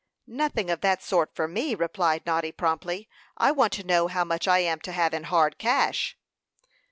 "Nothing 0.25 0.71
of 0.71 0.81
that 0.81 1.03
sort 1.03 1.35
for 1.35 1.47
me," 1.47 1.75
replied 1.75 2.25
Noddy, 2.25 2.51
promptly. 2.51 3.07
"I 3.37 3.51
want 3.51 3.71
to 3.73 3.85
know 3.85 4.07
how 4.07 4.23
much 4.23 4.47
I 4.47 4.57
am 4.57 4.79
to 4.79 4.91
have 4.91 5.13
in 5.13 5.25
hard 5.25 5.59
cash." 5.59 6.17